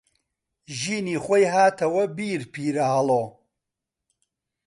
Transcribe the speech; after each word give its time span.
ژینی 0.79 1.17
خۆی 1.23 1.45
هاتەوە 1.53 2.03
بیر 2.17 2.41
پیرەهەڵۆ 2.53 3.23